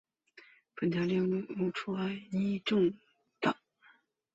[0.73, 1.05] 本条目
[1.41, 2.91] 列出爱沙尼亚政
[3.39, 3.55] 党。